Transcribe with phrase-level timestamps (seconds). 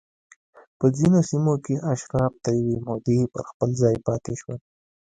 [0.79, 4.57] په ځینو سیمو کې اشراف تر یوې مودې پر خپل ځای پاتې شول